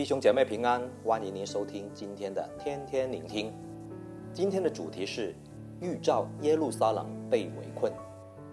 [0.00, 3.52] 弟兄姐妹平安，欢迎您收听今天的天天聆听。
[4.32, 5.34] 今天的主题是
[5.78, 7.92] 预兆耶路撒冷被围困。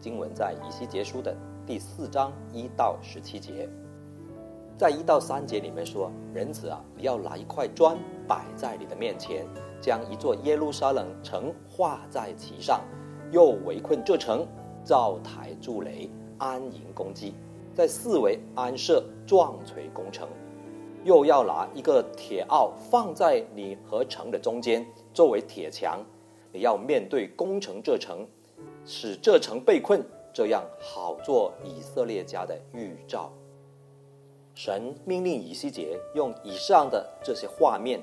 [0.00, 1.32] 经文在以西结书的
[1.64, 3.68] 第四章一到十七节。
[4.76, 7.96] 在一到三节里面说：“人子啊，你要拿一块砖
[8.26, 9.46] 摆在你的面前，
[9.80, 12.80] 将一座耶路撒冷城画在其上，
[13.30, 14.44] 又围困这城，
[14.82, 17.34] 造台筑垒，安营攻击，
[17.72, 20.28] 在四围安设撞锤攻城。”
[21.04, 26.04] 又要拿一个铁鏊放在你和城的中间，作为铁墙。
[26.52, 28.26] 你要面对攻城这城，
[28.84, 30.02] 使这城被困，
[30.32, 33.30] 这样好做以色列家的预兆。
[34.54, 38.00] 神命令以西结用以上的这些画面，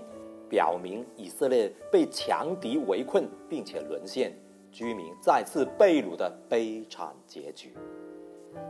[0.48, 4.32] 表明以色列被强敌围困，并且沦陷，
[4.72, 7.76] 居民再次被掳的悲惨结局。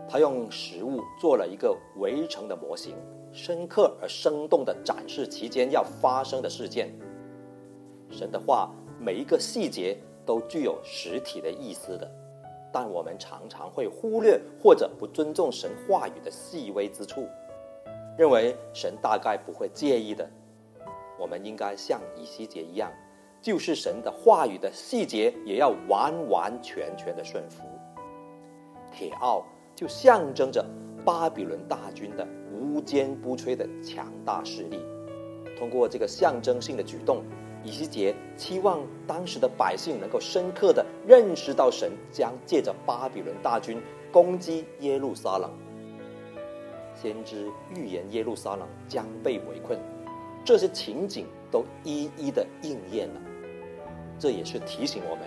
[0.10, 2.96] 他用实物做了一个围城的模型。
[3.36, 6.90] 深刻而生动地展示其间要发生的事件。
[8.10, 12.10] 神的话每一个细节都具有实体的意思的，
[12.72, 17.28] 但我们常常会忽略或者不尊重神话语的细微之处，
[18.18, 20.26] 认为神大概不会介意的。
[21.20, 22.90] 我们应该像以西结一样，
[23.42, 27.64] 就是神的话语的细节也要完完全全的顺服。
[28.94, 30.66] 铁奥就象征着
[31.04, 32.26] 巴比伦大军的。
[32.76, 34.78] 不坚不摧的强大势力，
[35.58, 37.24] 通过这个象征性的举动，
[37.64, 45.50] 以西结期望当时的百姓能够深刻的认识到神将借着巴比伦大军攻击耶路撒冷。
[46.94, 49.80] 先知预言耶路撒冷将被围困，
[50.44, 53.22] 这些情景都一一的应验了。
[54.20, 55.24] 这也是提醒我们，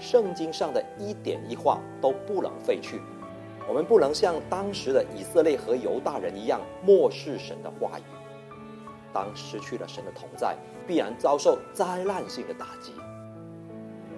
[0.00, 2.98] 圣经上的一点一画都不能废去。
[3.68, 8.02] 我们不能像当时的以色列和犹大人一样漠视神的话语。
[9.12, 10.56] 当失去了神的同在，
[10.86, 12.92] 必然遭受灾难性的打击。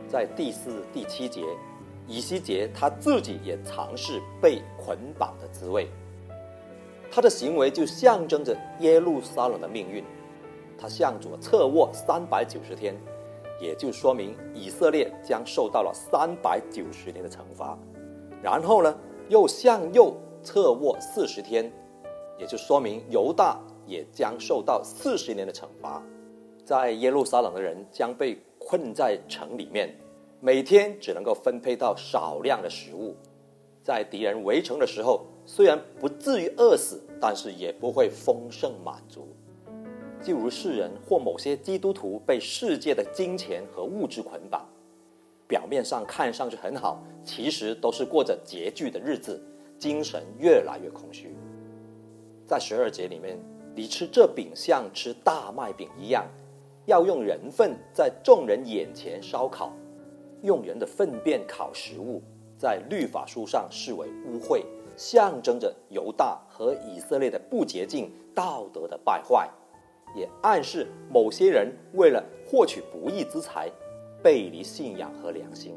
[0.08, 1.42] 在第四、第七节，
[2.06, 5.88] 以西结他自己也尝试被捆绑的滋味。
[7.10, 10.04] 他的行为就象征着耶路撒冷的命运。
[10.78, 12.94] 他向左侧卧三百九十天，
[13.60, 17.76] 也就说明以色列将受到了三百九十年的惩罚。
[18.40, 18.96] 然后呢？
[19.30, 21.72] 又向右侧卧四十天，
[22.36, 26.02] 也就说明犹大也将受到四十年的惩罚。
[26.64, 29.96] 在耶路撒冷的人将被困在城里面，
[30.40, 33.14] 每天只能够分配到少量的食物。
[33.84, 39.28] 在敌人围城的时候，虽然不至于饿死，但是也不会丰盛满足。
[40.20, 44.68] 就如世人或某些基督徒被世界的金钱和物质捆绑。
[45.50, 49.42] 表面上看上去很好，其实都是过着拮据的日子，
[49.80, 51.36] 精神越来越空虚。
[52.46, 53.36] 在十二节里面，
[53.74, 56.24] 你吃这饼像吃大麦饼一样，
[56.86, 59.72] 要用人粪在众人眼前烧烤，
[60.42, 62.22] 用人的粪便烤食物，
[62.56, 64.62] 在律法书上视为污秽，
[64.96, 69.50] 象征着犹大和以色列的不洁净、道德的败坏，
[70.14, 73.68] 也暗示某些人为了获取不义之财。
[74.22, 75.74] 背离信仰和良心，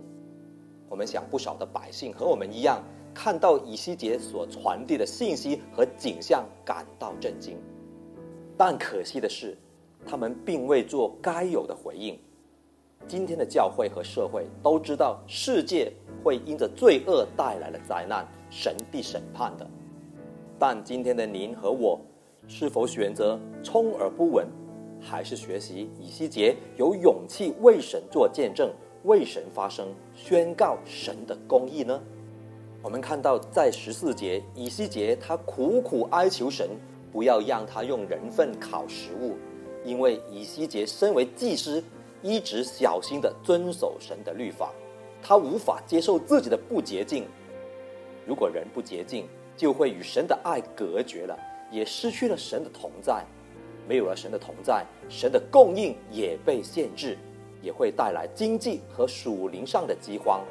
[0.90, 2.84] 我们想不少的百姓和我们一样，
[3.14, 7.58] 看到以西结所传递的信息和景象，感到震惊。
[8.58, 9.58] 但可惜的是，
[10.06, 12.20] 他们并未做该有的回应。
[13.08, 15.92] 今天的教会和社会都知道，世界
[16.24, 19.70] 会因着罪恶带来了灾难，神必审判的。
[20.60, 22.00] 但今天的您和我，
[22.48, 24.48] 是否选择充耳不闻？
[25.04, 28.72] 还是学习以西结有勇气为神做见证，
[29.04, 32.02] 为神发声，宣告神的公义呢？
[32.82, 36.70] 我们看到在十四节，以西结他苦苦哀求神，
[37.12, 39.36] 不要让他用人粪烤食物，
[39.86, 41.84] 因为以西结身为祭司，
[42.22, 44.72] 一直小心地遵守神的律法，
[45.22, 47.26] 他无法接受自己的不洁净。
[48.26, 51.38] 如果人不洁净，就会与神的爱隔绝了，
[51.72, 53.26] 也失去了神的同在。
[53.88, 57.18] 没有了神的同在，神的供应也被限制，
[57.62, 60.42] 也会带来经济和属灵上的饥荒。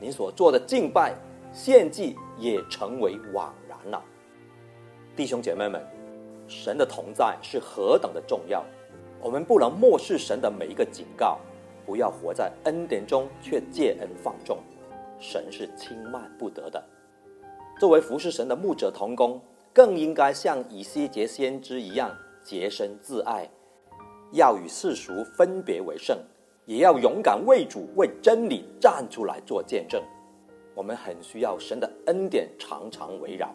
[0.00, 1.14] 您所做的敬拜、
[1.52, 4.02] 献祭也成为枉然了。
[5.14, 5.84] 弟兄姐妹们，
[6.48, 8.64] 神的同在是何等的重要，
[9.20, 11.38] 我们不能漠视神的每一个警告，
[11.84, 14.58] 不要活在恩典中却借恩放纵。
[15.20, 16.82] 神是轻慢不得的。
[17.78, 19.40] 作为服侍神的牧者同工，
[19.72, 22.10] 更应该像以西结先知一样。
[22.42, 23.48] 洁身自爱，
[24.32, 26.18] 要与世俗分别为圣，
[26.66, 30.02] 也要勇敢为主、为真理站出来做见证。
[30.74, 33.54] 我们很需要神的恩典常常围绕，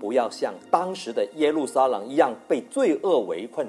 [0.00, 3.66] 不要像当时的耶路撒冷一样被罪恶围困。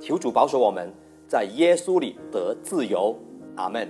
[0.00, 0.92] 求主保守我们，
[1.28, 3.16] 在耶稣里得自由。
[3.56, 3.88] 阿门。